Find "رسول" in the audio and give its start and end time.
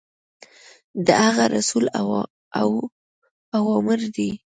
1.55-1.85